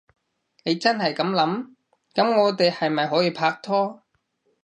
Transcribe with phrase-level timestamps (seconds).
[0.63, 1.75] 你真係噉諗？
[2.15, 4.01] 噉我哋係咪可以拍拖？